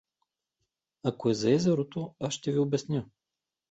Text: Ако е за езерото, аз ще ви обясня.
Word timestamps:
Ако 1.03 1.29
е 1.29 1.33
за 1.43 1.51
езерото, 1.53 2.09
аз 2.19 2.33
ще 2.33 2.51
ви 2.51 2.59
обясня. 2.59 3.05